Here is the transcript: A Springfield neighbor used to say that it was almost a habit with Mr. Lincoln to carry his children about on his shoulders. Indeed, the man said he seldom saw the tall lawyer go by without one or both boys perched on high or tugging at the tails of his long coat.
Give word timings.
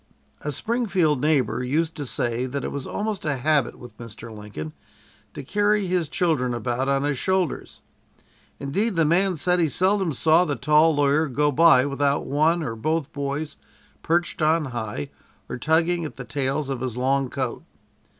A 0.41 0.51
Springfield 0.51 1.21
neighbor 1.21 1.63
used 1.63 1.93
to 1.97 2.07
say 2.07 2.47
that 2.47 2.63
it 2.63 2.71
was 2.71 2.87
almost 2.87 3.23
a 3.23 3.37
habit 3.37 3.77
with 3.77 3.95
Mr. 3.99 4.35
Lincoln 4.35 4.73
to 5.35 5.43
carry 5.43 5.85
his 5.85 6.09
children 6.09 6.55
about 6.55 6.89
on 6.89 7.03
his 7.03 7.19
shoulders. 7.19 7.81
Indeed, 8.59 8.95
the 8.95 9.05
man 9.05 9.35
said 9.35 9.59
he 9.59 9.69
seldom 9.69 10.11
saw 10.11 10.43
the 10.43 10.55
tall 10.55 10.95
lawyer 10.95 11.27
go 11.27 11.51
by 11.51 11.85
without 11.85 12.25
one 12.25 12.63
or 12.63 12.75
both 12.75 13.13
boys 13.13 13.57
perched 14.01 14.41
on 14.41 14.65
high 14.73 15.11
or 15.47 15.59
tugging 15.59 16.03
at 16.03 16.15
the 16.15 16.23
tails 16.25 16.71
of 16.71 16.81
his 16.81 16.97
long 16.97 17.29
coat. 17.29 17.61